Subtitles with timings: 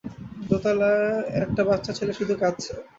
[0.49, 1.07] দোতলায়
[1.41, 2.73] একটা বাচ্চা ছেলে শুধু কাঁদছে।